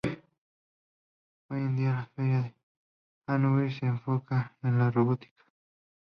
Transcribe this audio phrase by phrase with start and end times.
[1.49, 2.55] Hoy en día, la Feria de
[3.27, 5.43] Hannover se enfoca en la robótica.